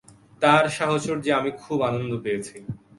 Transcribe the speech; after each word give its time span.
তাঁর 0.41 0.63
সাহচর্যে 0.69 1.31
আমি 1.33 1.51
খুব 1.63 1.79
আনন্দ 1.89 2.11
পেয়েছি। 2.23 2.55